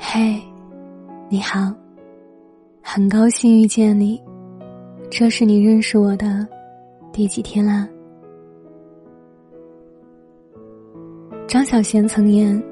[0.00, 0.40] 嘿，
[1.28, 1.74] 你好，
[2.80, 4.22] 很高兴遇见你。
[5.10, 6.46] 这是你认识我的
[7.12, 7.86] 第几天啦？
[11.48, 12.62] 张小娴曾言：“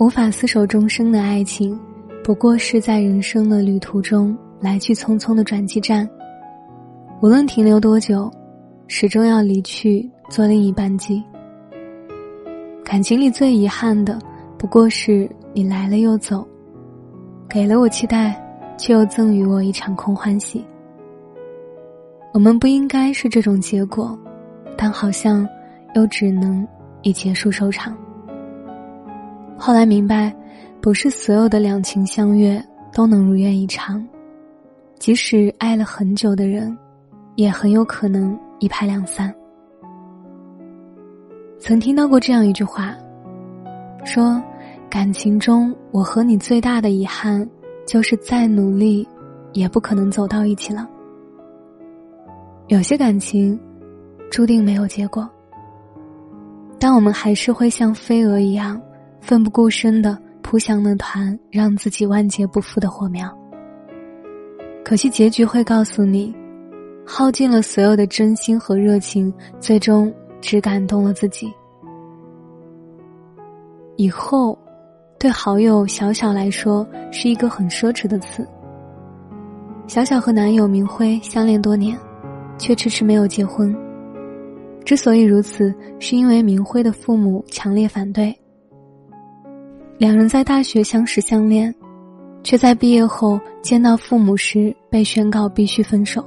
[0.00, 1.78] 无法厮守终生的爱情，
[2.24, 6.08] 不过是在人生的旅途中来去匆匆的转机站。
[7.20, 8.30] 无论停留多久，
[8.86, 11.22] 始终要离去，做另一班机。
[12.82, 14.18] 感情里最遗憾的，
[14.56, 16.46] 不过是你来了又走，
[17.48, 18.40] 给了我期待，
[18.78, 20.64] 却又赠予我一场空欢喜。
[22.32, 24.16] 我们不应该是这种结果，
[24.76, 25.44] 但好像
[25.94, 26.64] 又只能。”
[27.02, 27.96] 以结束收场。
[29.56, 30.34] 后来明白，
[30.80, 34.04] 不是所有的两情相悦都能如愿以偿，
[34.98, 36.76] 即使爱了很久的人，
[37.36, 39.32] 也很有可能一拍两散。
[41.60, 42.96] 曾听到过这样一句话，
[44.04, 44.42] 说
[44.90, 47.46] 感情中我和你最大的遗憾，
[47.86, 49.06] 就是再努力，
[49.52, 50.88] 也不可能走到一起了。
[52.68, 53.58] 有些感情，
[54.30, 55.28] 注定没有结果。
[56.78, 58.80] 但我们还是会像飞蛾一样，
[59.20, 63.28] 奋不顾身的扑向那团让自己万劫不复的火苗。
[64.84, 66.34] 可惜结局会告诉你，
[67.04, 69.30] 耗尽了所有的真心和热情，
[69.60, 71.52] 最终只感动了自己。
[73.96, 74.56] 以后，
[75.18, 78.46] 对好友小小来说是一个很奢侈的词。
[79.88, 81.98] 小小和男友明辉相恋多年，
[82.56, 83.74] 却迟迟没有结婚。
[84.84, 88.32] 之所以如此，是因为明辉的父母强烈反对。
[89.98, 91.74] 两人在大学相识相恋，
[92.44, 96.24] 却在毕业后见到父母时被宣告必须分手。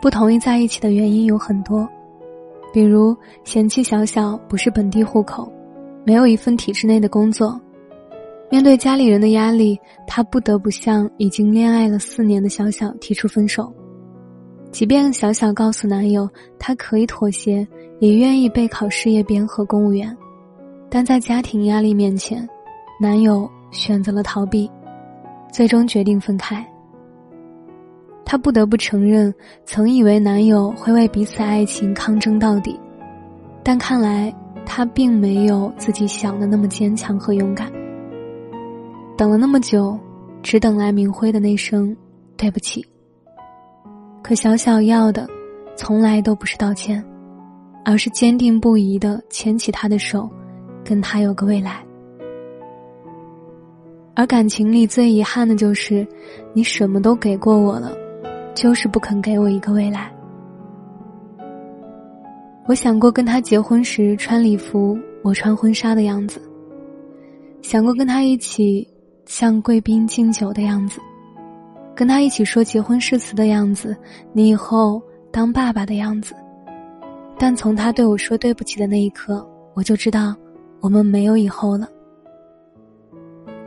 [0.00, 1.86] 不同意在一起的原因有很多，
[2.72, 3.14] 比如
[3.44, 5.52] 嫌弃小小不是本地户口，
[6.04, 7.60] 没有一份体制内的工作，
[8.50, 13.72] 面对家里人的压力，他不得不向已经恋爱了四年的小小提出分手。
[14.70, 17.66] 即便小小告诉男友，她可以妥协，
[18.00, 20.16] 也愿意备考事业编和公务员，
[20.88, 22.48] 但在家庭压力面前，
[22.98, 24.70] 男友选择了逃避，
[25.52, 26.66] 最终决定分开。
[28.24, 29.32] 她不得不承认，
[29.66, 32.80] 曾以为男友会为彼此爱情抗争到底，
[33.62, 34.34] 但看来
[34.64, 37.70] 他并没有自己想的那么坚强和勇敢。
[39.16, 39.98] 等了那么久，
[40.42, 41.96] 只等来明辉的那声
[42.36, 42.84] “对不起”。
[44.22, 45.28] 可小小要的，
[45.76, 47.04] 从来都不是道歉，
[47.84, 50.28] 而是坚定不移的牵起他的手，
[50.84, 51.84] 跟他有个未来。
[54.14, 56.06] 而感情里最遗憾的就是，
[56.52, 57.92] 你什么都给过我了，
[58.54, 60.12] 就是不肯给我一个未来。
[62.64, 66.38] 我想过跟他结婚时穿礼服，我穿婚纱的样子；
[67.60, 68.86] 想过跟他一起
[69.26, 71.00] 向贵宾敬酒的样子。
[71.94, 73.96] 跟他一起说结婚誓词的样子，
[74.32, 76.34] 你以后当爸爸的样子，
[77.36, 80.34] 但从他对我说对不起的那一刻，我就知道
[80.80, 81.88] 我们没有以后了。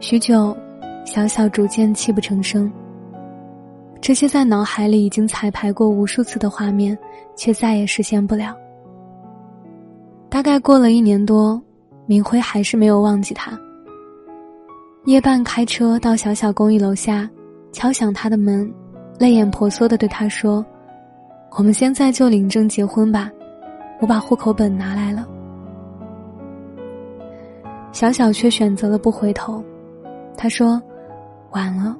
[0.00, 0.56] 许久，
[1.04, 2.72] 小小逐渐泣不成声。
[4.00, 6.96] 这些在脑海里已经彩排过无数次的画面，
[7.36, 8.56] 却再也实现不了。
[10.38, 11.60] 大概过了一年多，
[12.06, 13.58] 明辉还是没有忘记他。
[15.06, 17.28] 夜半开车到小小公寓楼下。
[17.72, 18.72] 敲响他的门，
[19.18, 20.64] 泪眼婆娑的对他说
[21.58, 23.28] ：“我们现在就领证结婚吧，
[24.00, 25.26] 我把户口本拿来了。”
[27.90, 29.60] 小小却选择了不回头，
[30.36, 30.80] 他说
[31.50, 31.96] ：“晚了，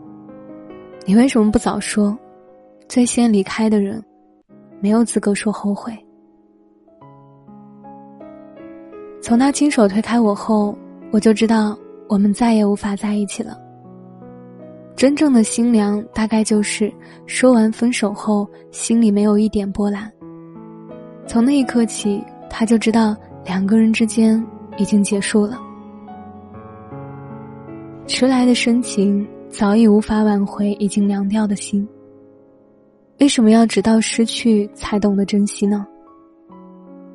[1.05, 2.17] 你为什么不早说？
[2.89, 4.01] 最先离开的人，
[4.79, 5.93] 没有资格说后悔。”
[9.29, 10.75] 从他亲手推开我后，
[11.11, 11.79] 我就知道
[12.09, 13.61] 我们再也无法在一起了。
[14.97, 16.91] 真正的心凉，大概就是
[17.27, 20.11] 说完分手后，心里没有一点波澜。
[21.27, 24.43] 从那一刻起，他就知道两个人之间
[24.79, 25.61] 已经结束了。
[28.07, 31.87] 迟来的深情早已无法挽回已经凉掉的心。
[33.21, 35.87] 为什么要直到失去才懂得珍惜呢？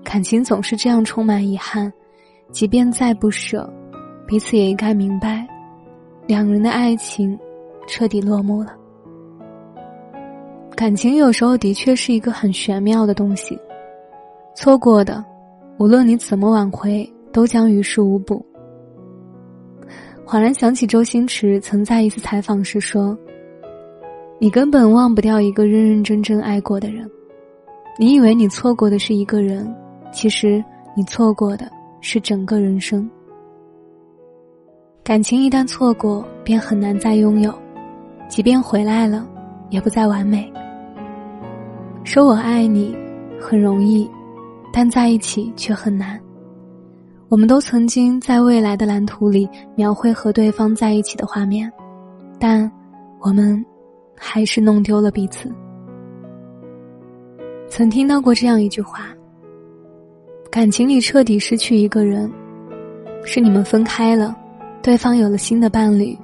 [0.04, 1.92] 感情总是这样充满遗憾，
[2.54, 3.70] 即便再不舍，
[4.26, 5.46] 彼此也应该明白，
[6.26, 7.38] 两人的爱情。
[7.86, 8.74] 彻底落幕了。
[10.74, 13.60] 感情有时候的确是一个很玄妙的东西，
[14.56, 15.22] 错过的，
[15.78, 18.42] 无论你怎么挽回，都将于事无补。
[20.26, 23.18] 恍然想起周星驰曾在一次采访时说
[24.40, 27.06] ：“你根本忘不掉一个认认真真爱过的人，
[28.00, 29.70] 你以为你错过的是一个人，
[30.14, 30.64] 其实
[30.96, 31.70] 你错过的
[32.04, 33.10] 是整个人生。”
[35.04, 37.52] 感情一旦错过，便很难再拥有，
[38.30, 39.28] 即便回来了，
[39.70, 40.52] 也不再完美。
[42.04, 42.96] 说我爱你，
[43.42, 44.10] 很容易，
[44.72, 46.20] 但在一起却很难。
[47.30, 51.72] 我们都曾经在未来的蓝图里描绘和对方在一起的画面，
[52.40, 52.72] 但
[53.20, 53.66] 我们
[54.16, 55.52] 还是弄丢了彼此。
[57.68, 59.08] 曾听到过这样一句话：
[60.54, 62.32] 感情里彻底失去一个人，
[63.26, 64.38] 是你们分开了，
[64.84, 66.16] 对方有了新的伴侣，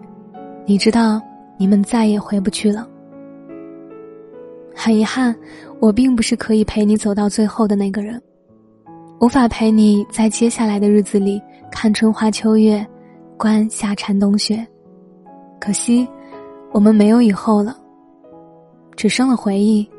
[0.68, 1.20] 你知道
[1.58, 2.88] 你们再也回不去了。
[4.76, 5.36] 很遗憾，
[5.80, 8.22] 我并不是可以陪你走到最后的那个人，
[9.20, 11.42] 无法陪你在接下来的日子里
[11.72, 12.86] 看春花秋月，
[13.36, 14.64] 观夏蝉冬雪。
[15.60, 16.08] 可惜，
[16.72, 17.76] 我们没有以后了，
[18.96, 19.90] 只剩了回忆。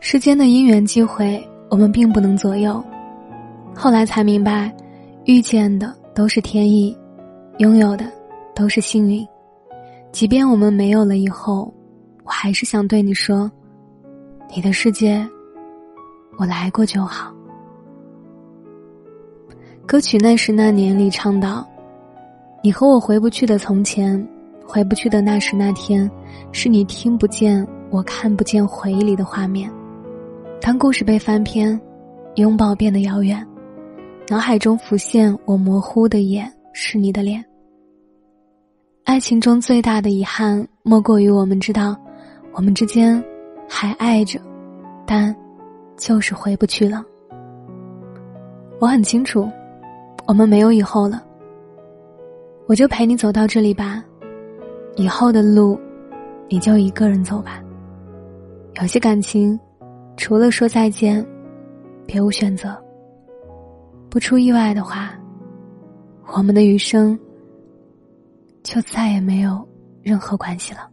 [0.00, 2.82] 世间的因缘机会，我们并不能左右。
[3.74, 4.74] 后来才明白，
[5.24, 6.96] 遇见的都是天意，
[7.58, 8.04] 拥有的
[8.54, 9.26] 都是幸运。
[10.10, 11.72] 即便我们没有了以后。
[12.24, 13.50] 我还是想对你说，
[14.54, 15.26] 你的世界，
[16.36, 17.32] 我来过就好。
[19.86, 21.66] 歌曲《那时那年》里唱道
[22.62, 24.22] ：“你和我回不去的从前，
[24.62, 26.10] 回不去的那时那天，
[26.52, 29.72] 是你听不见，我看不见回忆里的画面。
[30.60, 31.80] 当故事被翻篇，
[32.34, 33.46] 拥抱变得遥远，
[34.28, 37.44] 脑海中浮现我模糊的眼，是你的脸。
[39.04, 41.96] 爱情中最大的遗憾，莫过于我们知道。”
[42.54, 43.22] 我们之间
[43.68, 44.40] 还爱着，
[45.06, 45.32] 但
[45.96, 47.04] 就是回不去了。
[48.80, 49.48] 我很清楚，
[50.26, 51.22] 我们没有以后了。
[52.66, 54.02] 我就陪你走到这里吧，
[54.96, 55.78] 以后的路，
[56.48, 57.62] 你就一个人走吧。
[58.80, 59.56] 有些感情，
[60.18, 61.24] 除了说再见，
[62.04, 62.76] 别无选择。
[64.10, 65.16] 不出意外的话，
[66.34, 67.18] 我们的余生
[68.64, 69.66] 就再也没有
[70.02, 70.90] 任何关系了。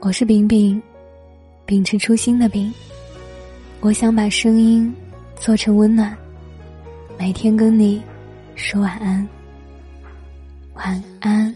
[0.00, 0.80] 我是饼饼，
[1.66, 2.72] 秉持初心的饼。
[3.80, 4.94] 我想把声音
[5.34, 6.16] 做成温暖，
[7.18, 8.02] 每天跟你
[8.54, 9.28] 说晚安，
[10.74, 11.54] 晚安，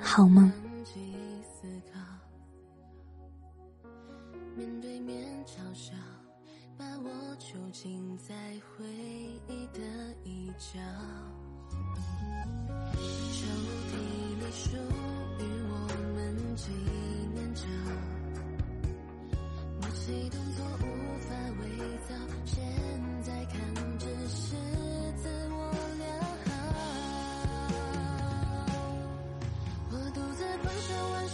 [0.00, 0.50] 好梦。
[4.54, 5.94] 面对面嘲笑，
[6.76, 8.84] 把我囚禁在回
[9.48, 9.80] 忆的
[10.24, 10.78] 一角。
[12.94, 13.46] 抽
[13.88, 13.96] 屉
[14.38, 14.76] 里属
[15.38, 15.74] 于我
[16.14, 16.22] 们。
[16.54, 16.70] 纪
[17.32, 17.62] 念着，
[19.80, 20.86] 默契动作无
[21.18, 21.64] 法伪
[22.06, 22.14] 造。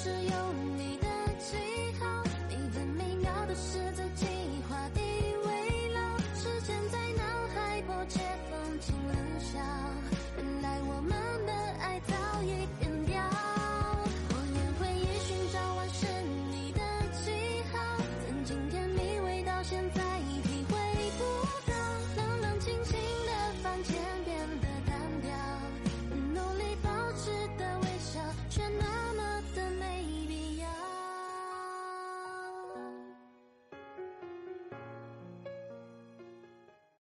[0.09, 0.48] 自由。